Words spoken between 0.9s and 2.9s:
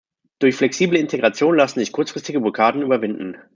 Integration lassen sich kurzfristige Blockaden